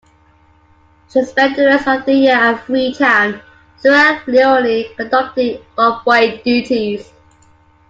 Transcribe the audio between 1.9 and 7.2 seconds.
the year at Freetown, Sierra Leone conducting convoy duties.